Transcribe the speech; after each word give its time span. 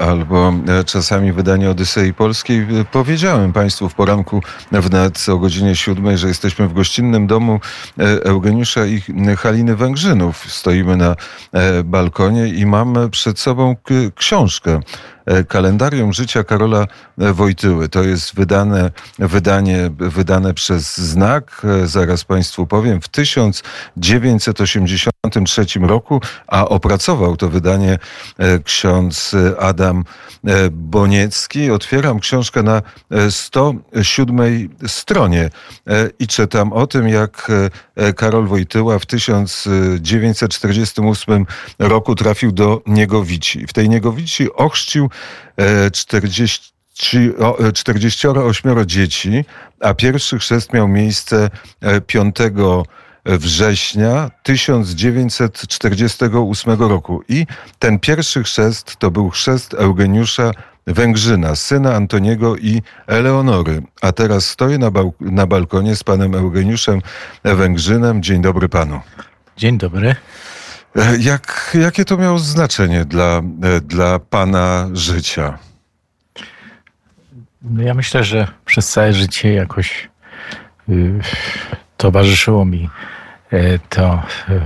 albo 0.00 0.52
czasami 0.86 1.32
wydanie 1.32 1.70
Odysei 1.70 2.14
Polskiej. 2.14 2.66
Powiedziałem 2.92 3.52
Państwu 3.52 3.88
w 3.88 3.94
poranku 3.94 4.42
wnet 4.72 5.26
o 5.28 5.38
godzinie 5.38 5.76
siódmej, 5.76 6.18
że 6.18 6.28
jesteśmy 6.28 6.68
w 6.68 6.72
gościnnym 6.72 7.26
domu 7.26 7.60
Eugeniusza 8.24 8.86
i 8.86 9.02
Haliny 9.38 9.76
Węgrzynów. 9.76 10.52
Stoimy 10.52 10.96
na 10.96 11.16
balkonie 11.84 12.48
i 12.48 12.66
mamy 12.66 13.10
przed 13.10 13.38
sobą 13.38 13.76
książkę 14.14 14.80
E, 15.26 15.44
kalendarium 15.44 16.12
życia 16.12 16.44
Karola 16.44 16.86
Wojtyły. 17.18 17.88
To 17.88 18.02
jest 18.02 18.34
wydane, 18.34 18.90
wydanie, 19.18 19.90
wydane 19.98 20.54
przez 20.54 20.96
Znak, 20.96 21.62
e, 21.64 21.86
zaraz 21.86 22.24
Państwu 22.24 22.66
powiem, 22.66 23.00
w 23.00 23.08
1983 23.08 25.86
roku, 25.86 26.20
a 26.46 26.68
opracował 26.68 27.36
to 27.36 27.48
wydanie 27.48 27.98
e, 28.38 28.58
ksiądz 28.58 29.36
Adam 29.58 29.71
Boniecki. 30.70 31.70
Otwieram 31.70 32.20
książkę 32.20 32.62
na 32.62 32.82
107 33.30 34.68
stronie 34.86 35.50
i 36.18 36.26
czytam 36.26 36.72
o 36.72 36.86
tym, 36.86 37.08
jak 37.08 37.50
Karol 38.16 38.46
Wojtyła 38.46 38.98
w 38.98 39.06
1948 39.06 41.46
roku 41.78 42.14
trafił 42.14 42.52
do 42.52 42.82
Niegowici. 42.86 43.66
W 43.66 43.72
tej 43.72 43.88
Niegowici 43.88 44.52
ochrzcił 44.52 45.10
40 45.92 46.72
48 47.74 48.78
e, 48.78 48.86
dzieci, 48.86 49.44
a 49.80 49.94
pierwszy 49.94 50.38
chrzest 50.38 50.72
miał 50.72 50.88
miejsce 50.88 51.50
5 52.06 52.40
e, 52.40 52.50
września 53.24 54.30
1948 54.42 56.80
roku. 56.80 57.22
I 57.28 57.46
ten 57.78 57.98
pierwszy 57.98 58.42
chrzest 58.42 58.96
to 58.96 59.10
był 59.10 59.30
chrzest 59.30 59.74
Eugeniusza 59.74 60.50
Węgrzyna, 60.86 61.54
syna 61.54 61.94
Antoniego 61.94 62.56
i 62.56 62.82
Eleonory. 63.06 63.82
A 64.00 64.12
teraz 64.12 64.46
stoję 64.46 64.78
na, 64.78 64.90
bal 64.90 65.10
na 65.20 65.46
balkonie 65.46 65.96
z 65.96 66.04
panem 66.04 66.34
Eugeniuszem 66.34 67.00
Węgrzynem. 67.44 68.22
Dzień 68.22 68.42
dobry 68.42 68.68
panu. 68.68 69.00
Dzień 69.56 69.78
dobry. 69.78 70.16
E, 70.96 71.18
jak, 71.18 71.76
jakie 71.80 72.04
to 72.04 72.16
miało 72.16 72.38
znaczenie 72.38 73.04
dla, 73.04 73.42
e, 73.62 73.80
dla 73.80 74.18
Pana 74.18 74.88
życia? 74.92 75.58
No 77.62 77.82
ja 77.82 77.94
myślę, 77.94 78.24
że 78.24 78.48
przez 78.64 78.90
całe 78.90 79.12
życie 79.12 79.52
jakoś 79.52 80.08
y, 80.88 81.20
towarzyszyło 82.02 82.64
mi 82.64 82.90
y, 83.52 83.80
to 83.88 84.22
y, 84.48 84.60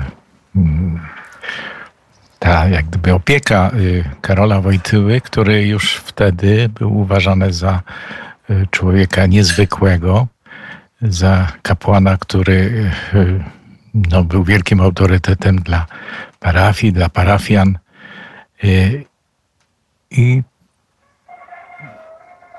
ta 2.39 2.69
jak 2.69 2.87
gdyby 2.87 3.15
opieka 3.15 3.71
y, 3.75 4.05
Karola 4.21 4.61
Wojtyły, 4.61 5.21
który 5.21 5.67
już 5.67 5.95
wtedy 5.97 6.69
był 6.69 6.99
uważany 6.99 7.53
za 7.53 7.83
człowieka 8.71 9.27
niezwykłego, 9.27 10.27
za 11.03 11.53
kapłana, 11.63 12.17
który 12.17 12.91
no, 13.95 14.25
był 14.25 14.45
wielkim 14.45 14.81
autorytetem 14.81 15.57
dla 15.57 15.87
parafii, 16.41 16.93
dla 16.93 17.09
parafian. 17.09 17.79
I 20.11 20.43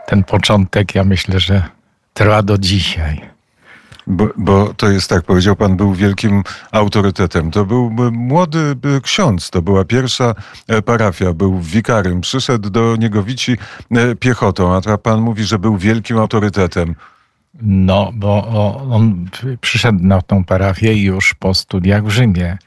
ten 0.08 0.24
początek, 0.24 0.96
ja 0.96 1.04
myślę, 1.04 1.40
że 1.40 1.64
trwa 2.14 2.44
do 2.44 2.58
dzisiaj. 2.58 3.37
Bo, 4.08 4.28
bo, 4.38 4.74
to 4.74 4.90
jest 4.90 5.10
tak, 5.10 5.24
powiedział 5.24 5.56
pan, 5.56 5.78
był 5.78 5.94
wielkim 5.94 6.44
autorytetem. 6.72 7.52
To 7.52 7.66
był 7.66 7.92
młody 8.12 8.76
ksiądz, 9.04 9.50
to 9.50 9.62
była 9.62 9.86
pierwsza 9.86 10.36
e, 10.68 10.82
parafia, 10.82 11.34
był 11.34 11.60
wikarym. 11.60 12.22
Przyszedł 12.22 12.70
do 12.70 12.96
Niegowici 12.96 13.58
e, 13.92 14.16
piechotą, 14.16 14.76
a 14.76 14.98
pan 14.98 15.22
mówi, 15.22 15.44
że 15.44 15.60
był 15.60 15.78
wielkim 15.78 16.18
autorytetem. 16.18 16.96
No, 17.62 18.12
bo 18.16 18.48
on 18.92 19.30
przyszedł 19.62 20.00
na 20.02 20.22
tą 20.22 20.44
parafię 20.44 21.04
już 21.04 21.34
po 21.34 21.54
studiach 21.54 22.06
w 22.06 22.10
Rzymie 22.10 22.58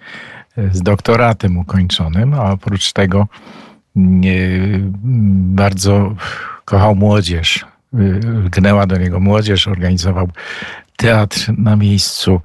z 0.72 0.82
doktoratem 0.82 1.58
ukończonym, 1.58 2.34
a 2.34 2.50
oprócz 2.50 2.92
tego 2.92 3.26
bardzo 5.54 6.14
kochał 6.64 6.94
młodzież. 6.94 7.66
Gnęła 8.50 8.86
do 8.86 8.96
niego 8.96 9.20
młodzież, 9.20 9.68
organizował 9.68 10.28
teatr 11.00 11.52
na 11.58 11.76
miejscu, 11.76 12.40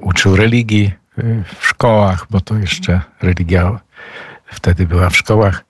uczył 0.00 0.36
religii 0.36 0.92
w 1.58 1.66
szkołach, 1.66 2.26
bo 2.30 2.40
to 2.40 2.56
jeszcze 2.56 3.00
religia 3.22 3.80
wtedy 4.46 4.86
była 4.86 5.10
w 5.10 5.16
szkołach. 5.16 5.64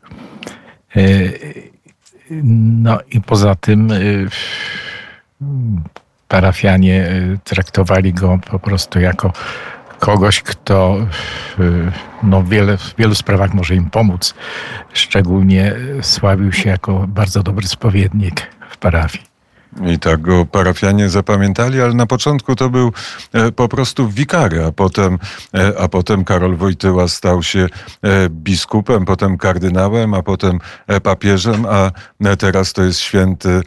No 2.45 2.99
i 3.11 3.21
poza 3.21 3.55
tym 3.55 3.91
y, 3.91 4.29
parafianie 6.29 7.09
y, 7.09 7.39
traktowali 7.45 8.13
go 8.13 8.39
po 8.51 8.59
prostu 8.59 9.01
jako 9.01 9.33
kogoś, 9.99 10.43
kto 10.43 10.97
y, 11.59 11.93
no, 12.23 12.45
wiele, 12.45 12.77
w 12.77 12.95
wielu 12.99 13.15
sprawach 13.15 13.55
może 13.55 13.75
im 13.75 13.91
pomóc. 13.91 14.35
Szczególnie 14.93 15.75
sławił 16.03 16.53
się 16.53 16.71
jako 16.71 17.07
bardzo 17.09 17.43
dobry 17.43 17.67
spowiednik 17.67 18.51
w 18.71 18.77
parafii. 18.77 19.32
I 19.81 19.99
tak 19.99 20.21
go 20.21 20.47
parafianie 20.47 21.09
zapamiętali, 21.09 21.81
ale 21.81 21.95
na 21.95 22.07
początku 22.07 22.57
to 22.57 22.71
był 22.71 22.93
e, 23.33 23.53
po 23.53 23.69
prostu 23.69 24.09
wikary, 24.09 24.65
a 24.65 24.73
potem, 24.73 25.19
e, 25.55 25.81
a 25.81 25.89
potem 25.89 26.25
Karol 26.25 26.57
Wojtyła 26.57 27.09
stał 27.09 27.43
się 27.43 27.67
e, 28.03 28.29
biskupem, 28.31 29.05
potem 29.05 29.39
kardynałem, 29.39 30.15
a 30.15 30.23
potem 30.23 30.59
papieżem, 31.03 31.67
a 31.67 31.91
teraz 32.39 32.73
to 32.73 32.83
jest 32.83 33.01
święty 33.01 33.63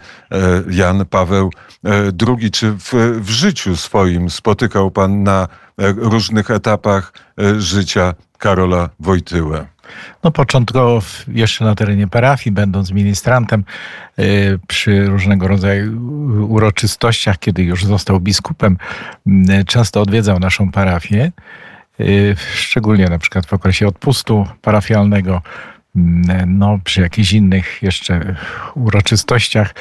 Jan 0.70 1.06
Paweł 1.06 1.52
II. 2.28 2.52
Czy 2.52 2.72
w, 2.72 2.94
w 3.22 3.30
życiu 3.30 3.76
swoim 3.76 4.30
spotykał 4.30 4.92
pan 4.92 5.24
na 5.24 5.48
różnych 5.98 6.52
etapach 6.52 7.14
życia 7.58 8.14
Karola 8.38 8.90
Wojtyłę? 9.00 9.75
No 10.24 10.32
początkowo 10.32 11.02
jeszcze 11.28 11.66
na 11.66 11.76
terenie 11.76 12.08
parafii, 12.08 12.54
będąc 12.54 12.92
ministrantem 12.92 13.64
y, 14.20 14.60
przy 14.68 15.06
różnego 15.06 15.48
rodzaju 15.48 16.02
uroczystościach, 16.50 17.40
kiedy 17.40 17.64
już 17.64 17.86
został 17.86 18.20
biskupem, 18.20 18.78
y, 19.28 19.66
często 19.66 20.02
odwiedzał 20.02 20.40
naszą 20.40 20.72
parafię, 20.72 21.32
y, 22.00 22.36
szczególnie 22.56 23.06
na 23.06 23.20
przykład 23.20 23.46
w 23.46 23.54
okresie 23.54 23.88
odpustu 23.88 24.48
parafialnego, 24.62 25.42
no 26.48 26.80
przy 26.84 27.02
jakichś 27.02 27.34
innych 27.34 27.84
jeszcze 27.84 28.36
uroczystościach. 28.76 29.76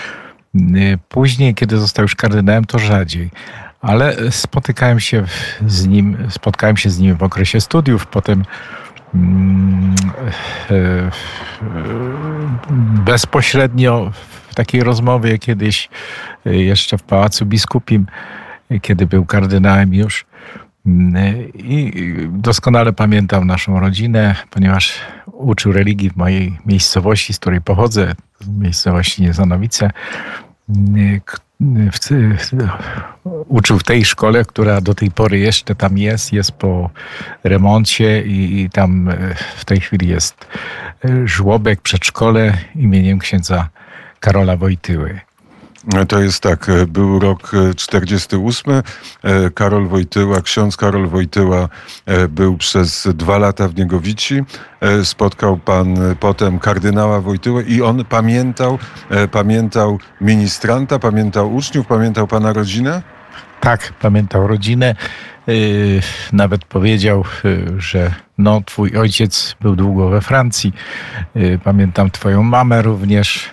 Później, 1.09 1.54
kiedy 1.54 1.78
został 1.78 2.03
już 2.03 2.15
kardynałem, 2.15 2.65
to 2.65 2.78
rzadziej 2.78 3.31
ale 3.84 4.16
spotykałem 4.31 5.00
się 5.00 5.25
z 5.66 5.86
nim, 5.86 6.16
spotkałem 6.31 6.76
się 6.76 6.91
z 6.91 6.98
nim 6.98 7.16
w 7.16 7.22
okresie 7.22 7.60
studiów, 7.60 8.06
potem 8.06 8.44
bezpośrednio 13.05 14.13
w 14.49 14.55
takiej 14.55 14.83
rozmowie 14.83 15.39
kiedyś 15.39 15.89
e, 16.47 16.57
jeszcze 16.57 16.99
w 16.99 17.03
Pałacu 17.03 17.47
Biskupim, 17.47 18.07
kiedy 18.83 19.07
był 19.07 19.25
kardynałem 19.25 19.95
już. 19.95 20.27
Mm, 20.87 21.53
I 21.55 21.93
doskonale 22.29 22.93
pamiętam 22.93 23.47
naszą 23.47 23.81
rodzinę, 23.81 24.37
ponieważ 24.51 25.01
uczył 25.27 25.73
religii 25.73 26.11
w 26.11 26.17
mojej 26.17 26.59
miejscowości, 26.67 27.33
z 27.33 27.39
której 27.39 27.61
pochodzę, 27.61 28.15
miejscowości 28.59 29.23
Niezanowice, 29.23 29.91
mm, 30.69 31.21
w, 31.93 31.99
uczył 33.49 33.79
w 33.79 33.85
tej 33.85 34.05
szkole, 34.05 34.45
która 34.45 34.81
do 34.81 34.95
tej 34.95 35.11
pory 35.11 35.39
jeszcze 35.39 35.75
tam 35.75 35.99
jest, 35.99 36.33
jest 36.33 36.53
po 36.53 36.91
remoncie 37.45 38.23
i, 38.27 38.63
i 38.63 38.71
tam 38.71 39.09
e, 39.09 39.35
w 39.57 39.65
tej 39.65 39.81
chwili 39.81 40.09
jest 40.09 40.47
e, 41.05 41.29
żłobek, 41.29 41.81
przedszkole 41.81 42.59
imieniem 42.77 43.19
księdza 43.19 43.69
Karola 44.21 44.57
Wojtyły. 44.57 45.21
To 46.09 46.21
jest 46.21 46.41
tak, 46.41 46.69
e, 46.69 46.86
był 46.86 47.19
rok 47.19 47.53
48. 47.77 48.83
Karol 49.54 49.89
Wojtyła, 49.89 50.41
ksiądz 50.41 50.77
Karol 50.77 51.09
Wojtyła 51.09 51.69
był 52.28 52.57
przez 52.57 53.09
dwa 53.15 53.39
lata 53.39 53.69
w 53.69 53.77
Niegowici. 53.77 54.42
Spotkał 55.04 55.57
pan 55.57 55.97
potem 56.21 56.59
kardynała 56.59 57.21
Wojtyłę 57.21 57.63
i 57.63 57.83
on 57.83 58.04
pamiętał, 58.04 58.78
pamiętał 59.33 59.98
ministranta, 60.21 60.98
pamiętał 60.98 61.54
uczniów, 61.54 61.86
pamiętał 61.86 62.27
pana 62.27 62.53
rodzinę? 62.53 63.03
Tak, 63.60 63.92
pamiętał 64.01 64.47
rodzinę. 64.47 64.95
Y, 65.49 66.01
nawet 66.33 66.65
powiedział, 66.65 67.25
y, 67.45 67.81
że 67.81 68.15
no, 68.39 68.63
twój 68.67 68.97
ojciec 68.97 69.57
był 69.61 69.77
długo 69.77 70.09
we 70.09 70.21
Francji. 70.21 70.73
Y, 71.37 71.59
pamiętam 71.65 72.11
twoją 72.11 72.43
mamę 72.43 72.83
również. 72.83 73.51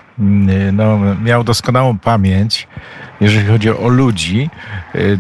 No, 0.74 1.00
miał 1.24 1.44
doskonałą 1.44 1.98
pamięć, 1.98 2.68
jeżeli 3.22 3.48
chodzi 3.48 3.70
o 3.70 3.88
ludzi, 3.88 4.50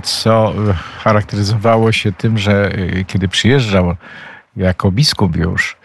co 0.04 0.54
charakteryzowało 0.98 1.92
się 1.92 2.12
tym, 2.12 2.38
że 2.38 2.72
kiedy 3.08 3.28
przyjeżdżał 3.28 3.96
jako 4.56 4.92
biskup 4.92 5.36
już 5.36 5.78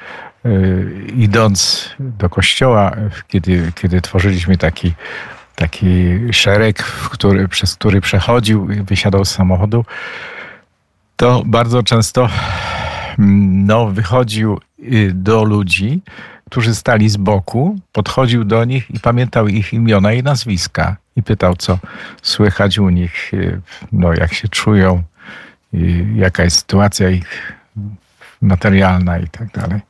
idąc 1.16 1.88
do 1.98 2.28
kościoła, 2.28 2.96
kiedy, 3.28 3.72
kiedy 3.74 4.00
tworzyliśmy 4.00 4.56
taki, 4.56 4.94
taki 5.54 6.18
szereg, 6.32 6.82
który, 6.82 7.48
przez 7.48 7.74
który 7.74 8.00
przechodził 8.00 8.66
wysiadał 8.66 9.24
z 9.24 9.30
samochodu, 9.30 9.84
to 11.16 11.42
bardzo 11.46 11.82
często 11.82 12.28
mm, 13.18 13.66
no, 13.66 13.86
wychodził 13.86 14.60
y, 14.78 15.12
do 15.14 15.44
ludzi, 15.44 16.00
którzy 16.50 16.74
stali 16.74 17.08
z 17.08 17.16
boku, 17.16 17.78
podchodził 17.92 18.44
do 18.44 18.64
nich 18.64 18.90
i 18.90 19.00
pamiętał 19.00 19.48
ich 19.48 19.72
imiona 19.72 20.12
i 20.12 20.22
nazwiska 20.22 20.96
i 21.16 21.22
pytał, 21.22 21.56
co 21.56 21.78
słychać 22.22 22.78
u 22.78 22.88
nich, 22.88 23.34
y, 23.34 23.60
no, 23.92 24.12
jak 24.14 24.34
się 24.34 24.48
czują, 24.48 25.02
jaka 26.14 26.44
jest 26.44 26.58
sytuacja 26.58 27.10
ich 27.10 27.52
materialna 28.40 29.18
i 29.18 29.28
tak 29.28 29.52
dalej. 29.52 29.80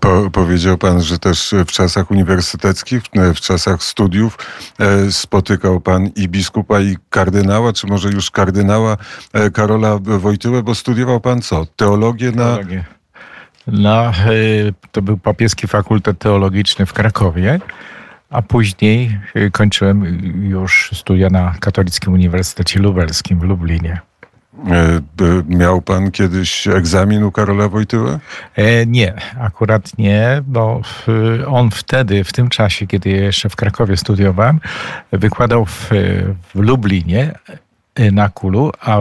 Po, 0.00 0.30
powiedział 0.30 0.78
pan, 0.78 1.02
że 1.02 1.18
też 1.18 1.54
w 1.66 1.72
czasach 1.72 2.10
uniwersyteckich, 2.10 3.02
w 3.34 3.40
czasach 3.40 3.82
studiów 3.82 4.38
e, 4.78 5.12
spotykał 5.12 5.80
pan 5.80 6.10
i 6.16 6.28
biskupa, 6.28 6.80
i 6.80 6.96
kardynała, 7.10 7.72
czy 7.72 7.86
może 7.86 8.08
już 8.08 8.30
kardynała 8.30 8.96
e, 9.32 9.50
Karola 9.50 9.98
Wojtyłę, 10.02 10.62
bo 10.62 10.74
studiował 10.74 11.20
pan 11.20 11.42
co? 11.42 11.66
Teologię 11.76 12.32
na... 12.32 12.44
Teologię. 12.44 12.84
No, 13.66 14.12
to 14.92 15.02
był 15.02 15.18
papieski 15.18 15.66
fakultet 15.66 16.18
teologiczny 16.18 16.86
w 16.86 16.92
Krakowie, 16.92 17.60
a 18.30 18.42
później 18.42 19.20
kończyłem 19.52 20.04
już 20.50 20.90
studia 20.94 21.30
na 21.30 21.54
Katolickim 21.60 22.12
Uniwersytecie 22.12 22.80
Lubelskim 22.80 23.40
w 23.40 23.42
Lublinie. 23.42 24.00
E, 24.70 25.00
miał 25.48 25.82
pan 25.82 26.10
kiedyś 26.10 26.68
egzamin 26.68 27.22
u 27.22 27.32
Karola 27.32 27.68
Wojtyły? 27.68 28.18
E, 28.56 28.86
nie, 28.86 29.14
akurat 29.40 29.98
nie, 29.98 30.42
bo 30.46 30.80
on 31.46 31.70
wtedy, 31.70 32.24
w 32.24 32.32
tym 32.32 32.48
czasie, 32.48 32.86
kiedy 32.86 33.10
jeszcze 33.10 33.48
w 33.48 33.56
Krakowie 33.56 33.96
studiowałem, 33.96 34.60
wykładał 35.12 35.64
w, 35.64 35.90
w 36.54 36.60
Lublinie 36.60 37.38
e, 37.94 38.10
na 38.10 38.28
Kulu, 38.28 38.72
a 38.80 38.98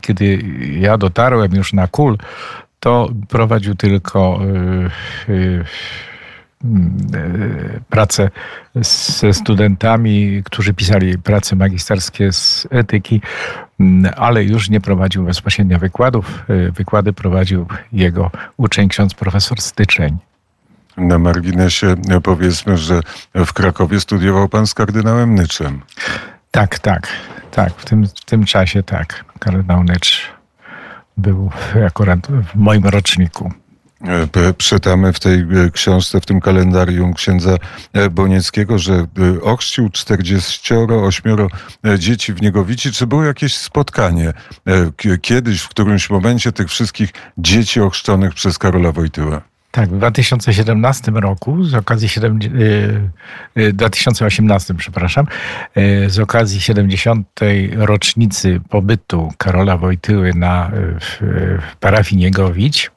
kiedy 0.00 0.44
ja 0.78 0.98
dotarłem 0.98 1.54
już 1.54 1.72
na 1.72 1.86
Kul, 1.86 2.18
to 2.80 3.08
prowadził 3.28 3.74
tylko 3.74 4.40
E, 5.28 5.64
pracę 7.90 8.30
ze 8.74 9.32
studentami, 9.34 10.42
którzy 10.44 10.74
pisali 10.74 11.18
prace 11.18 11.56
magisterskie 11.56 12.32
z 12.32 12.66
etyki, 12.70 13.20
ale 14.16 14.44
już 14.44 14.70
nie 14.70 14.80
prowadził 14.80 15.24
bezpośrednio 15.24 15.78
wykładów. 15.78 16.44
E, 16.48 16.70
wykłady 16.70 17.12
prowadził 17.12 17.66
jego 17.92 18.30
uczeń, 18.56 18.88
ksiądz 18.88 19.14
profesor 19.14 19.60
Styczeń. 19.60 20.16
Na 20.96 21.18
marginesie 21.18 21.94
powiedzmy, 22.22 22.76
że 22.76 23.00
w 23.34 23.52
Krakowie 23.52 24.00
studiował 24.00 24.48
pan 24.48 24.66
z 24.66 24.74
kardynałem 24.74 25.34
Nyczem. 25.34 25.80
Tak, 26.50 26.78
tak, 26.78 27.08
tak. 27.50 27.72
W 27.72 27.84
tym, 27.84 28.06
w 28.06 28.24
tym 28.24 28.44
czasie 28.44 28.82
tak. 28.82 29.24
Kardynał 29.38 29.84
Nycz 29.84 30.30
był 31.16 31.50
akurat 31.86 32.26
w 32.26 32.54
moim 32.54 32.84
roczniku. 32.84 33.52
E, 34.08 34.54
czytamy 34.54 35.12
w 35.12 35.20
tej 35.20 35.40
e, 35.40 35.70
książce, 35.72 36.20
w 36.20 36.26
tym 36.26 36.40
kalendarium 36.40 37.14
księdza 37.14 37.56
e, 37.92 38.10
Bonieckiego, 38.10 38.78
że 38.78 39.06
ochrzcił 39.42 39.90
48 39.90 41.36
dzieci 41.98 42.34
w 42.34 42.42
Niegowici. 42.42 42.92
Czy 42.92 43.06
było 43.06 43.24
jakieś 43.24 43.56
spotkanie 43.56 44.32
kiedyś, 45.22 45.60
w 45.60 45.68
którymś 45.68 46.10
momencie 46.10 46.52
tych 46.52 46.68
wszystkich 46.68 47.10
dzieci 47.38 47.80
ochrzczonych 47.80 48.34
przez 48.34 48.58
Karola 48.58 48.92
Wojtyła? 48.92 49.40
Tak, 49.70 49.88
w 49.88 49.96
2017 49.96 51.12
roku, 51.12 51.64
z 51.64 51.74
okazji 51.74 52.08
7, 52.08 52.38
2018, 53.72 54.74
przepraszam, 54.74 55.26
z 56.06 56.18
okazji 56.18 56.60
70. 56.60 57.40
rocznicy 57.76 58.60
pobytu 58.68 59.32
Karola 59.38 59.76
Wojtyły 59.76 60.34
na 60.34 60.70
w 61.00 61.76
parafii 61.80 62.20
Niegowicz, 62.20 62.93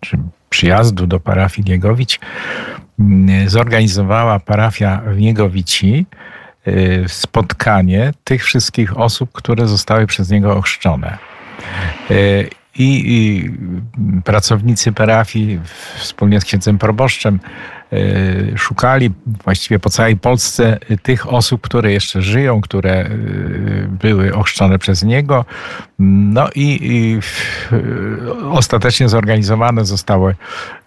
czy 0.00 0.18
przyjazdu 0.50 1.06
do 1.06 1.20
parafii 1.20 1.70
Niegowić 1.70 2.20
mm, 2.98 3.48
zorganizowała 3.48 4.40
parafia 4.40 5.02
w 5.06 5.18
Niegowici 5.18 6.06
y, 6.68 7.04
spotkanie 7.08 8.12
tych 8.24 8.44
wszystkich 8.44 8.98
osób, 8.98 9.32
które 9.32 9.68
zostały 9.68 10.06
przez 10.06 10.30
niego 10.30 10.56
ochrzczone. 10.56 11.18
Y, 12.10 12.50
I, 12.78 13.02
i 13.06 13.50
pracownicy 14.24 14.92
parafii 14.92 15.60
wspólnie 15.96 16.40
z 16.40 16.44
księdzem 16.44 16.78
proboszczem 16.78 17.40
szukali 18.56 19.10
właściwie 19.44 19.78
po 19.78 19.90
całej 19.90 20.16
Polsce 20.16 20.78
tych 21.02 21.32
osób, 21.32 21.60
które 21.60 21.92
jeszcze 21.92 22.22
żyją, 22.22 22.60
które 22.60 23.06
y, 23.06 23.88
były 23.90 24.34
ochrzczone 24.34 24.78
przez 24.78 25.02
niego. 25.02 25.44
No 25.98 26.48
i, 26.54 26.78
i 26.82 27.18
ostatecznie 28.50 29.08
zorganizowane 29.08 29.84
zostało 29.84 30.30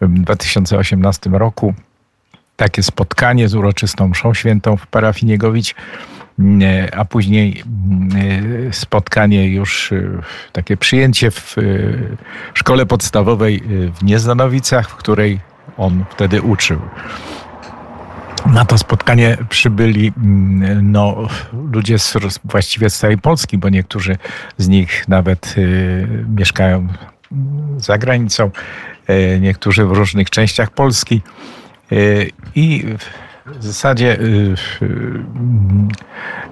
w 0.01 0.19
2018 0.19 1.29
roku 1.29 1.73
takie 2.55 2.83
spotkanie 2.83 3.47
z 3.47 3.55
uroczystą 3.55 4.07
mszą 4.07 4.33
świętą 4.33 4.77
w 4.77 4.87
parafii 4.87 5.27
Niegowić, 5.27 5.75
y, 6.39 6.43
a 6.95 7.05
później 7.05 7.63
spotkanie 8.71 9.47
już, 9.47 9.93
takie 10.51 10.77
przyjęcie 10.77 11.31
w 11.31 11.55
szkole 12.53 12.85
podstawowej 12.85 13.63
w 13.99 14.03
Nieznanowicach, 14.03 14.89
w 14.89 14.95
której 14.95 15.48
on 15.77 16.05
wtedy 16.09 16.41
uczył. 16.41 16.79
Na 18.45 18.65
to 18.65 18.77
spotkanie 18.77 19.37
przybyli 19.49 20.13
mm, 20.17 20.91
no, 20.91 21.27
ludzie 21.71 21.99
z, 21.99 22.17
właściwie 22.45 22.89
z 22.89 22.97
całej 22.97 23.17
Polski, 23.17 23.57
bo 23.57 23.69
niektórzy 23.69 24.17
z 24.57 24.67
nich 24.67 25.07
nawet 25.07 25.55
y, 25.57 26.25
mieszkają 26.35 26.87
za 27.77 27.97
granicą, 27.97 28.51
y, 29.09 29.39
niektórzy 29.41 29.85
w 29.85 29.91
różnych 29.91 30.29
częściach 30.29 30.71
Polski. 30.71 31.21
Y, 31.91 32.31
I 32.55 32.85
w 33.45 33.63
zasadzie 33.63 34.19
y, 34.19 34.55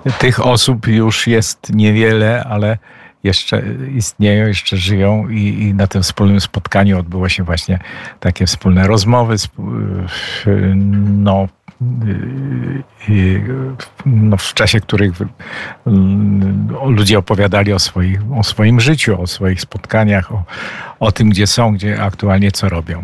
y, 0.06 0.12
tych 0.20 0.46
osób 0.46 0.88
już 0.88 1.28
jest 1.28 1.74
niewiele, 1.74 2.44
ale 2.44 2.78
jeszcze 3.28 3.64
istnieją, 3.96 4.48
jeszcze 4.48 4.78
żyją 4.78 5.30
i, 5.30 5.40
i, 5.40 5.74
na 5.74 5.88
tym 5.88 6.04
wspólnym 6.04 6.42
spotkaniu 6.42 7.00
odbyło 7.00 7.30
się 7.30 7.44
właśnie 7.44 7.80
takie 8.20 8.46
wspólne 8.46 8.88
rozmowy, 8.88 9.36
no, 11.06 11.48
no, 14.06 14.38
w 14.38 14.54
czasie 14.54 14.82
których 14.82 15.12
ludzie 16.86 17.20
opowiadali 17.20 17.74
o, 17.74 17.80
swoich, 17.80 18.20
o 18.36 18.44
swoim 18.44 18.80
życiu, 18.80 19.22
o 19.22 19.28
swoich 19.28 19.62
spotkaniach, 19.62 20.32
o, 20.32 20.44
o 21.00 21.12
tym, 21.12 21.30
gdzie 21.30 21.48
są, 21.48 21.74
gdzie 21.74 22.04
aktualnie 22.04 22.52
co 22.52 22.70
robią. 22.70 23.04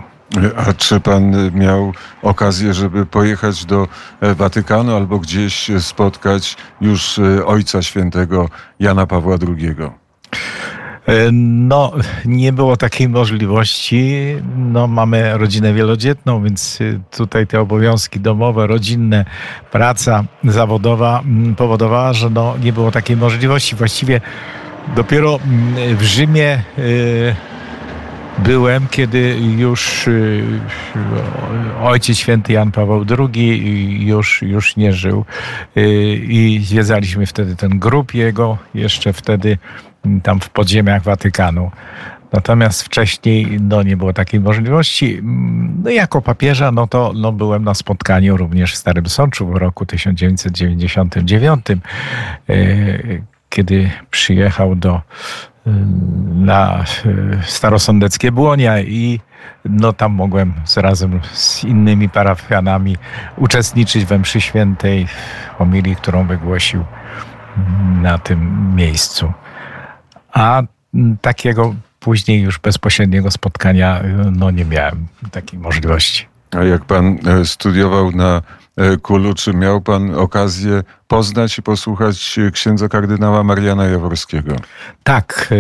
A 0.56 0.74
czy 0.74 1.00
pan 1.00 1.52
miał 1.52 1.94
okazję, 2.22 2.74
żeby 2.74 3.06
pojechać 3.06 3.66
do 3.66 3.88
Watykanu 4.22 4.96
albo 4.96 5.20
gdzieś 5.20 5.72
spotkać 5.80 6.58
już 6.82 7.20
Ojca 7.46 7.82
Świętego 7.82 8.50
Jana 8.80 9.08
Pawła 9.08 9.38
II? 9.48 9.76
E, 11.08 11.32
no, 11.32 11.92
nie 12.26 12.54
było 12.54 12.78
takiej 12.78 13.10
możliwości. 13.10 14.16
No, 14.58 14.88
mamy 14.88 15.38
rodzinę 15.38 15.74
wielodzietną, 15.74 16.44
więc 16.44 16.82
y, 16.82 17.00
tutaj 17.12 17.48
te 17.48 17.60
obowiązki 17.60 18.20
domowe, 18.20 18.68
rodzinne, 18.68 19.26
praca 19.72 20.24
zawodowa 20.44 21.20
mm, 21.20 21.56
powodowała, 21.56 22.14
że 22.14 22.30
no, 22.30 22.56
nie 22.64 22.74
było 22.74 22.92
takiej 22.92 23.18
możliwości. 23.18 23.76
Właściwie 23.76 24.22
dopiero 24.96 25.40
mm, 25.46 25.98
w 25.98 26.02
Rzymie 26.04 26.62
y, 26.78 27.36
byłem, 28.44 28.88
kiedy 28.88 29.38
już 29.58 30.08
y, 30.08 30.44
ojciec 31.82 32.18
święty 32.18 32.54
Jan 32.54 32.72
Paweł 32.72 33.06
II 33.20 34.06
już, 34.06 34.42
już 34.42 34.76
nie 34.76 34.94
żył 34.94 35.26
i 36.28 36.62
zwiedzaliśmy 36.64 37.26
wtedy 37.26 37.56
ten 37.56 37.80
grup 37.80 38.14
jego, 38.14 38.58
jeszcze 38.74 39.14
wtedy 39.14 39.58
tam 40.24 40.40
w 40.40 40.50
podziemiach 40.50 41.04
Watykanu. 41.04 41.72
Natomiast 42.34 42.84
wcześniej 42.84 43.58
no, 43.62 43.84
nie 43.84 43.98
było 43.98 44.14
takiej 44.14 44.40
możliwości. 44.40 45.20
No, 45.84 45.90
jako 45.90 46.22
papieża 46.22 46.72
no, 46.72 46.88
to 46.88 47.14
no, 47.16 47.32
byłem 47.32 47.64
na 47.64 47.74
spotkaniu 47.74 48.38
również 48.38 48.74
w 48.74 48.78
Starym 48.78 49.10
Sączu 49.10 49.48
w 49.48 49.56
roku 49.56 49.86
1999, 49.86 51.66
e, 51.70 51.76
kiedy 53.50 53.92
przyjechał 54.12 54.76
do 54.76 55.02
na 56.36 56.80
e, 56.80 56.84
starosądeckie 57.44 58.32
Błonia 58.32 58.80
i 58.80 59.20
no 59.66 59.94
tam 59.94 60.12
mogłem 60.12 60.54
z, 60.66 60.78
razem 60.78 61.20
z 61.34 61.64
innymi 61.64 62.10
parafianami 62.10 62.98
uczestniczyć 63.38 64.06
we 64.06 64.20
mszy 64.20 64.42
świętej, 64.42 65.08
homilii, 65.58 65.96
którą 65.96 66.28
wygłosił 66.28 66.86
na 68.02 68.18
tym 68.18 68.72
miejscu. 68.76 69.34
A 70.34 70.64
takiego 71.22 71.76
później 72.00 72.42
już 72.42 72.60
bezpośredniego 72.60 73.32
spotkania 73.32 74.02
no, 74.32 74.52
nie 74.52 74.66
miałem 74.66 75.08
takiej 75.32 75.60
możliwości. 75.60 76.28
A 76.52 76.64
jak 76.64 76.86
pan 76.86 77.18
studiował 77.44 78.12
na 78.12 78.42
Kulu, 79.02 79.34
czy 79.34 79.54
miał 79.54 79.82
pan 79.82 80.16
okazję 80.16 80.84
poznać 81.08 81.58
i 81.58 81.62
posłuchać 81.62 82.40
księdza 82.54 82.90
kardynała 82.90 83.44
Mariana 83.44 83.86
Jaworskiego? 83.86 84.56
Tak, 85.04 85.54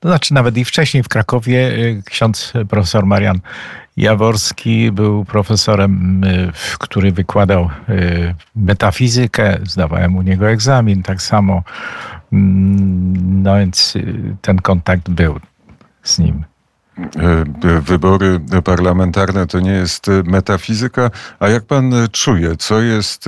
to 0.00 0.08
znaczy 0.08 0.34
nawet 0.34 0.56
i 0.56 0.64
wcześniej 0.64 1.02
w 1.02 1.08
Krakowie 1.08 1.72
ksiądz 2.04 2.52
profesor 2.68 3.06
Marian 3.06 3.40
Jaworski 3.96 4.92
był 4.92 5.24
profesorem, 5.24 6.22
który 6.78 7.12
wykładał 7.12 7.70
metafizykę, 8.56 9.58
zdawałem 9.64 10.16
u 10.16 10.22
niego 10.22 10.50
egzamin, 10.50 11.02
tak 11.02 11.22
samo. 11.22 11.62
Mm, 12.32 13.42
no 13.42 13.56
więc 13.56 13.94
ten 14.42 14.58
kontakt 14.58 15.10
był 15.10 15.40
z 16.02 16.18
nim. 16.18 16.44
E, 16.98 17.80
wybory 17.80 18.40
parlamentarne 18.64 19.46
to 19.46 19.60
nie 19.60 19.70
jest 19.70 20.06
metafizyka. 20.24 21.10
A 21.40 21.48
jak 21.48 21.64
pan 21.64 21.94
czuje, 22.12 22.56
co 22.56 22.80
jest 22.80 23.24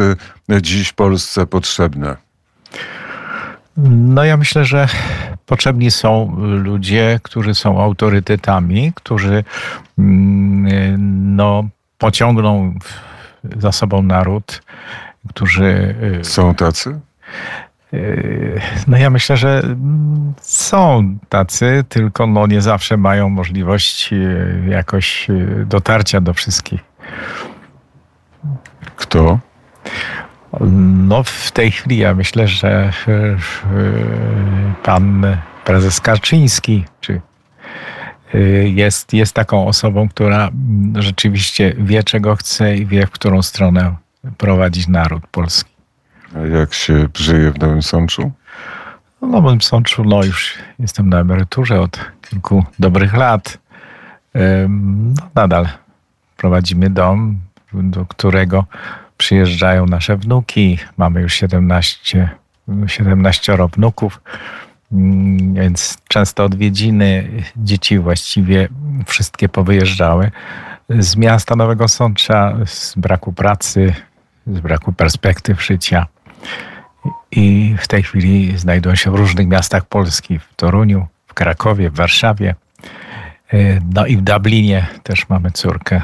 dziś 0.62 0.92
Polsce 0.92 1.46
potrzebne? 1.46 2.16
No 3.90 4.24
ja 4.24 4.36
myślę, 4.36 4.64
że 4.64 4.88
potrzebni 5.46 5.90
są 5.90 6.36
ludzie, 6.38 7.20
którzy 7.22 7.54
są 7.54 7.82
autorytetami, 7.82 8.92
którzy 8.94 9.44
mm, 9.98 11.36
no, 11.36 11.68
pociągną 11.98 12.74
za 13.58 13.72
sobą 13.72 14.02
naród, 14.02 14.62
którzy. 15.28 15.94
Są 16.22 16.54
tacy? 16.54 17.00
Y, 17.94 18.60
no 18.86 18.96
ja 18.96 19.10
myślę, 19.10 19.36
że 19.36 19.62
są 20.40 21.18
tacy, 21.28 21.84
tylko 21.88 22.26
no 22.26 22.46
nie 22.46 22.62
zawsze 22.62 22.96
mają 22.96 23.28
możliwość 23.28 24.12
y, 24.12 24.64
jakoś 24.68 25.26
dotarcia 25.66 26.20
do 26.20 26.34
wszystkich. 26.34 26.80
Kto? 28.96 29.38
No 31.06 31.22
w 31.22 31.52
tej 31.52 31.70
chwili 31.70 31.98
ja 31.98 32.14
myślę, 32.14 32.48
że 32.48 32.92
pan 34.82 35.36
prezes 35.64 36.00
Karczyński, 36.00 36.84
czy 37.00 37.20
jest, 38.64 39.12
jest 39.12 39.34
taką 39.34 39.66
osobą, 39.66 40.08
która 40.08 40.50
rzeczywiście 40.94 41.74
wie, 41.78 42.02
czego 42.02 42.36
chce 42.36 42.76
i 42.76 42.86
wie, 42.86 43.06
w 43.06 43.10
którą 43.10 43.42
stronę 43.42 43.96
prowadzić 44.38 44.88
naród 44.88 45.26
polski. 45.26 45.77
A 46.36 46.38
jak 46.38 46.74
się 46.74 47.08
żyje 47.14 47.52
w 47.52 47.58
Nowym 47.58 47.82
Sączu? 47.82 48.30
W 49.22 49.26
Nowym 49.26 49.60
Sączu, 49.60 50.04
no 50.04 50.24
już 50.24 50.54
jestem 50.78 51.08
na 51.08 51.20
emeryturze 51.20 51.80
od 51.80 52.00
kilku 52.30 52.64
dobrych 52.78 53.14
lat. 53.14 53.58
No, 54.34 54.40
nadal 55.34 55.68
prowadzimy 56.36 56.90
dom, 56.90 57.38
do 57.72 58.06
którego 58.06 58.64
przyjeżdżają 59.16 59.86
nasze 59.86 60.16
wnuki. 60.16 60.78
Mamy 60.96 61.20
już 61.20 61.34
17, 61.34 62.28
17 62.86 63.56
wnuków, 63.76 64.20
mm, 64.92 65.54
więc 65.54 65.98
często 66.08 66.44
odwiedziny. 66.44 67.28
Dzieci 67.56 67.98
właściwie 67.98 68.68
wszystkie 69.06 69.48
powyjeżdżały 69.48 70.30
z 70.88 71.16
miasta 71.16 71.56
Nowego 71.56 71.88
Sącza, 71.88 72.56
z 72.66 72.94
braku 72.94 73.32
pracy, 73.32 73.94
z 74.46 74.60
braku 74.60 74.92
perspektyw 74.92 75.62
życia. 75.62 76.06
I 77.30 77.74
w 77.78 77.88
tej 77.88 78.02
chwili 78.02 78.58
znajdują 78.58 78.94
się 78.94 79.10
w 79.10 79.14
różnych 79.14 79.48
miastach 79.48 79.84
Polski, 79.84 80.38
w 80.38 80.54
Toruniu, 80.56 81.06
w 81.26 81.34
Krakowie, 81.34 81.90
w 81.90 81.94
Warszawie. 81.94 82.54
No 83.94 84.06
i 84.06 84.16
w 84.16 84.20
Dublinie 84.20 84.86
też 85.02 85.28
mamy 85.28 85.50
córkę 85.50 86.02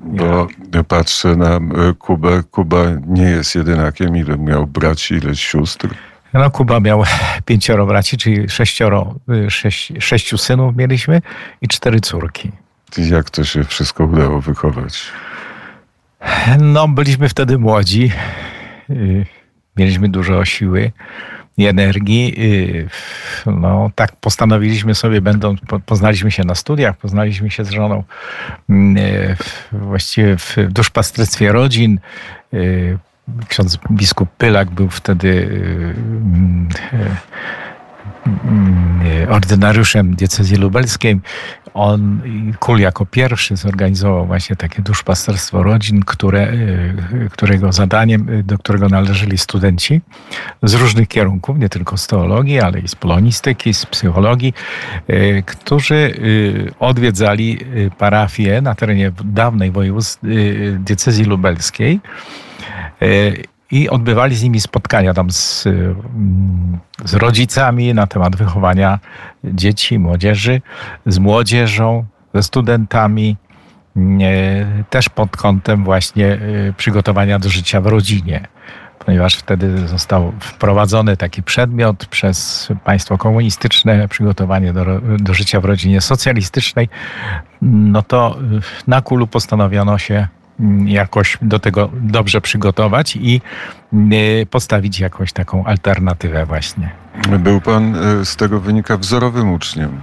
bo 0.00 0.48
patrzę 0.88 1.36
na 1.36 1.56
e, 1.56 1.60
Kubę. 1.98 2.42
Kuba 2.50 2.78
nie 3.06 3.22
jest 3.22 3.54
jedynakiem. 3.54 4.16
Ile 4.16 4.38
miał 4.38 4.66
braci, 4.66 5.14
ile 5.14 5.36
sióstr? 5.36 5.88
No, 6.32 6.50
Kuba 6.50 6.80
miał 6.80 7.04
pięcioro 7.44 7.86
braci, 7.86 8.16
czyli 8.16 8.48
sześcioro, 8.48 9.14
y, 9.46 9.50
sześć, 9.50 9.92
sześciu 9.98 10.38
synów 10.38 10.76
mieliśmy 10.76 11.22
i 11.62 11.68
cztery 11.68 12.00
córki. 12.00 12.50
Jak 12.96 13.30
to 13.30 13.44
się 13.44 13.64
wszystko 13.64 14.04
udało 14.04 14.40
wychować? 14.40 15.02
No, 16.58 16.88
byliśmy 16.88 17.28
wtedy 17.28 17.58
młodzi. 17.58 18.12
Mieliśmy 19.76 20.08
dużo 20.08 20.44
siły 20.44 20.92
i 21.56 21.66
energii. 21.66 22.34
Y, 22.38 22.88
no, 23.46 23.90
tak 23.94 24.16
postanowiliśmy 24.16 24.94
sobie, 24.94 25.20
będąc, 25.20 25.60
poznaliśmy 25.86 26.30
się 26.30 26.44
na 26.44 26.54
studiach, 26.54 26.96
poznaliśmy 26.96 27.50
się 27.50 27.64
z 27.64 27.70
żoną 27.70 28.04
mm, 28.70 28.96
y, 28.96 29.36
właściwie 29.72 30.36
w 30.36 30.56
duszpasterstwie 30.68 31.52
rodzin. 31.52 31.98
Y, 32.54 32.98
ksiądz 33.48 33.78
biskup 33.90 34.28
Pylak 34.38 34.70
był 34.70 34.88
wtedy 34.88 35.48
Mm, 36.30 36.68
ordynariuszem 39.28 40.14
diecezji 40.14 40.56
lubelskiej. 40.56 41.20
On, 41.74 42.20
Kul 42.58 42.78
jako 42.78 43.06
pierwszy 43.06 43.56
zorganizował 43.56 44.26
właśnie 44.26 44.56
takie 44.56 44.82
duszpasterstwo 44.82 45.62
rodzin, 45.62 46.02
które, 46.02 46.52
y, 46.52 47.28
którego 47.30 47.72
zadaniem, 47.72 48.28
y, 48.28 48.42
do 48.42 48.58
którego 48.58 48.88
należeli 48.88 49.38
studenci 49.38 50.00
z 50.62 50.74
różnych 50.74 51.08
kierunków, 51.08 51.58
nie 51.58 51.68
tylko 51.68 51.96
z 51.96 52.06
teologii, 52.06 52.60
ale 52.60 52.80
i 52.80 52.88
z 52.88 52.94
polonistyki, 52.94 53.74
z 53.74 53.86
psychologii, 53.86 54.54
y, 55.10 55.42
którzy 55.46 56.14
odwiedzali 56.80 57.58
parafie 57.98 58.62
na 58.62 58.74
terenie 58.74 59.12
dawnej 59.24 59.70
województw 59.70 60.18
diecezji 60.78 61.24
lubelskiej 61.24 62.00
i 63.70 63.88
odbywali 63.88 64.36
z 64.36 64.42
nimi 64.42 64.60
spotkania 64.60 65.14
tam 65.14 65.30
z, 65.30 65.66
mm, 65.66 66.78
z 67.04 67.14
rodzicami 67.14 67.94
na 67.94 68.06
temat 68.06 68.36
wychowania 68.36 68.98
dzieci, 69.44 69.98
młodzieży, 69.98 70.60
z 71.06 71.18
młodzieżą, 71.18 72.04
ze 72.34 72.42
studentami, 72.42 73.36
mm, 73.96 74.20
e, 74.22 74.84
też 74.90 75.08
pod 75.08 75.36
kątem 75.36 75.84
właśnie 75.84 76.26
e, 76.26 76.38
przygotowania 76.76 77.38
do 77.38 77.48
życia 77.48 77.80
w 77.80 77.86
rodzinie. 77.86 78.48
Ponieważ 79.06 79.36
wtedy 79.36 79.88
został 79.88 80.32
wprowadzony 80.40 81.16
taki 81.16 81.42
przedmiot 81.42 82.06
przez 82.06 82.68
państwo 82.84 83.18
komunistyczne, 83.18 84.08
przygotowanie 84.08 84.72
do, 84.72 84.84
do 85.18 85.34
życia 85.34 85.60
w 85.60 85.64
rodzinie 85.64 86.00
socjalistycznej, 86.00 86.88
no 87.62 88.02
to 88.02 88.38
na 88.86 89.00
kulu 89.00 89.26
postanowiono 89.26 89.98
się 89.98 90.28
jakoś 90.84 91.38
do 91.42 91.58
tego 91.58 91.90
dobrze 91.92 92.40
przygotować 92.40 93.16
i 93.16 93.40
y, 94.42 94.46
postawić 94.50 95.00
jakąś 95.00 95.32
taką 95.32 95.64
alternatywę 95.64 96.46
właśnie. 96.46 96.90
Był 97.38 97.60
pan 97.60 97.96
y, 98.20 98.24
z 98.24 98.36
tego 98.36 98.60
wynika 98.60 98.96
wzorowym 98.96 99.52
uczniem. 99.52 100.00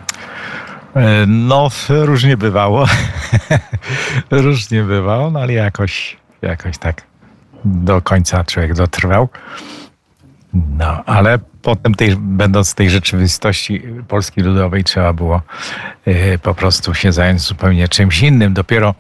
E, 0.95 1.25
no, 1.27 1.69
różnie 1.89 2.37
bywało. 2.37 2.85
różnie 4.31 4.83
bywało, 4.83 5.31
no 5.31 5.39
ale 5.39 5.53
jakoś, 5.53 6.17
jakoś 6.41 6.77
tak 6.77 7.01
do 7.65 8.01
końca 8.01 8.43
człowiek 8.43 8.73
dotrwał. 8.73 9.29
No, 10.53 11.03
ale 11.05 11.39
potem 11.61 11.95
tej, 11.95 12.15
będąc 12.15 12.71
w 12.71 12.75
tej 12.75 12.89
rzeczywistości 12.89 13.81
Polski 14.07 14.41
Ludowej 14.41 14.83
trzeba 14.83 15.13
było 15.13 15.41
po 16.41 16.55
prostu 16.55 16.93
się 16.93 17.11
zająć 17.11 17.41
zupełnie 17.41 17.87
czymś 17.87 18.21
innym. 18.21 18.53
Dopiero 18.53 18.95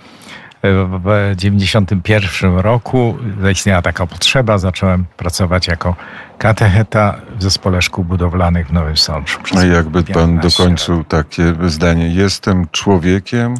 w 0.63 1.33
1991 1.37 2.57
roku 2.57 3.17
zaistniała 3.41 3.81
taka 3.81 4.07
potrzeba. 4.07 4.57
Zacząłem 4.57 5.05
pracować 5.17 5.67
jako 5.67 5.95
katecheta 6.37 7.15
w 7.37 7.43
zespole 7.43 7.81
szkół 7.81 8.03
budowlanych 8.03 8.67
w 8.67 8.73
Nowym 8.73 8.97
Sączu. 8.97 9.39
A 9.57 9.63
jakby 9.63 10.03
pan 10.03 10.39
dokończył 10.39 10.97
lat. 10.97 11.07
takie 11.07 11.53
zdanie, 11.67 12.09
jestem 12.09 12.67
człowiekiem? 12.71 13.55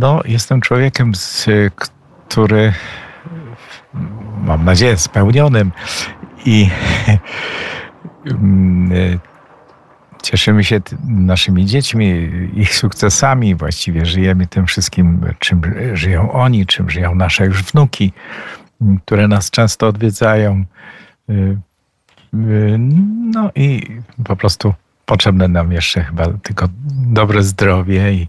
No, 0.00 0.20
jestem 0.24 0.60
człowiekiem, 0.60 1.12
który 2.28 2.72
mam 4.44 4.64
nadzieję 4.64 4.96
spełnionym 4.96 5.72
i 6.44 6.68
cieszymy 10.24 10.64
się 10.64 10.80
naszymi 11.08 11.66
dziećmi, 11.66 12.30
ich 12.54 12.74
sukcesami, 12.74 13.54
właściwie 13.54 14.06
żyjemy 14.06 14.46
tym 14.46 14.66
wszystkim, 14.66 15.20
czym 15.38 15.60
żyją 15.92 16.32
oni, 16.32 16.66
czym 16.66 16.90
żyją 16.90 17.14
nasze 17.14 17.46
już 17.46 17.62
wnuki, 17.62 18.12
które 19.04 19.28
nas 19.28 19.50
często 19.50 19.86
odwiedzają. 19.86 20.64
Y, 21.30 21.32
y, 22.34 22.76
no 23.34 23.50
i 23.54 23.82
po 24.24 24.36
prostu 24.36 24.74
potrzebne 25.06 25.48
nam 25.48 25.72
jeszcze 25.72 26.04
chyba 26.04 26.24
tylko 26.42 26.68
dobre 27.06 27.42
zdrowie 27.42 28.12
i, 28.12 28.28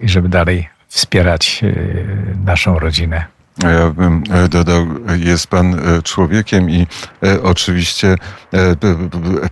i 0.00 0.08
żeby 0.08 0.28
dalej 0.28 0.68
wspierać 0.88 1.60
y, 1.62 2.36
naszą 2.44 2.78
rodzinę. 2.78 3.35
Ja 3.62 3.90
bym 3.90 4.22
e, 4.30 4.48
dodał, 4.48 4.86
jest 5.16 5.46
pan 5.46 5.74
e, 5.74 6.02
człowiekiem 6.02 6.70
i 6.70 6.86
e, 7.22 7.42
oczywiście 7.42 8.16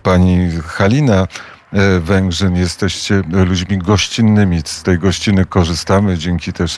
pani 0.03 0.49
Halina 0.65 1.27
Węgrzyn, 1.99 2.55
jesteście 2.55 3.21
ludźmi 3.29 3.77
gościnnymi. 3.77 4.61
Z 4.65 4.83
tej 4.83 4.99
gościny 4.99 5.45
korzystamy 5.45 6.17
dzięki 6.17 6.53
też 6.53 6.77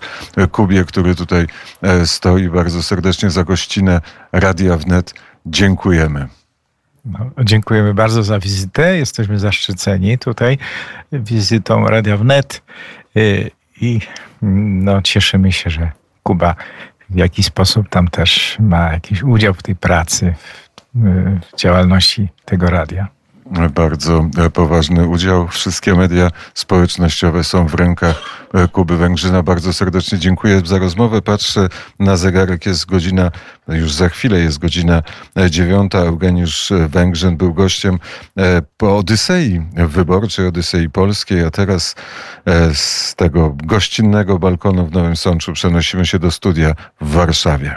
Kubie, 0.51 0.85
który 0.85 1.15
tutaj 1.15 1.47
stoi. 2.05 2.49
Bardzo 2.49 2.83
serdecznie 2.83 3.29
za 3.29 3.43
gościnę 3.43 4.01
Radia 4.31 4.77
Wnet. 4.77 5.13
Dziękujemy. 5.45 6.27
No, 7.05 7.31
dziękujemy 7.43 7.93
bardzo 7.93 8.23
za 8.23 8.39
wizytę. 8.39 8.97
Jesteśmy 8.97 9.39
zaszczyceni 9.39 10.17
tutaj 10.17 10.57
wizytą 11.11 11.87
Radia 11.87 12.17
Wnet 12.17 12.61
i 13.81 13.99
no, 14.41 15.01
cieszymy 15.01 15.51
się, 15.51 15.69
że 15.69 15.91
Kuba 16.23 16.55
w 17.09 17.15
jakiś 17.15 17.45
sposób 17.45 17.89
tam 17.89 18.07
też 18.07 18.57
ma 18.59 18.91
jakiś 18.93 19.23
udział 19.23 19.53
w 19.53 19.63
tej 19.63 19.75
pracy, 19.75 20.35
w 20.93 21.57
działalności 21.57 22.29
tego 22.45 22.69
radia 22.69 23.16
bardzo 23.73 24.29
poważny 24.53 25.07
udział. 25.07 25.47
Wszystkie 25.47 25.95
media 25.95 26.29
społecznościowe 26.53 27.43
są 27.43 27.67
w 27.67 27.73
rękach 27.73 28.47
e, 28.53 28.67
Kuby 28.67 28.97
Węgrzyna. 28.97 29.43
Bardzo 29.43 29.73
serdecznie 29.73 30.19
dziękuję 30.19 30.61
za 30.65 30.79
rozmowę. 30.79 31.21
Patrzę 31.21 31.69
na 31.99 32.17
zegarek, 32.17 32.65
jest 32.65 32.85
godzina, 32.85 33.31
już 33.67 33.93
za 33.93 34.09
chwilę 34.09 34.39
jest 34.39 34.59
godzina 34.59 35.03
e, 35.37 35.51
dziewiąta. 35.51 35.99
Eugeniusz 35.99 36.73
Węgrzyn 36.87 37.37
był 37.37 37.53
gościem 37.53 37.99
e, 38.37 38.61
po 38.77 38.97
Odysei 38.97 39.61
wyborczej, 39.75 40.47
Odysei 40.47 40.89
Polskiej, 40.89 41.43
a 41.43 41.51
teraz 41.51 41.95
z 42.73 43.15
tego 43.15 43.55
gościnnego 43.63 44.39
balkonu 44.39 44.87
w 44.87 44.91
Nowym 44.91 45.15
Sączu 45.15 45.53
przenosimy 45.53 46.05
się 46.05 46.19
do 46.19 46.31
studia 46.31 46.73
w 47.01 47.11
Warszawie. 47.11 47.75